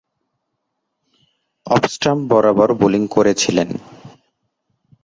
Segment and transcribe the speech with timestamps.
[1.67, 3.69] Off stump বরাবর bowling করেছিলেন।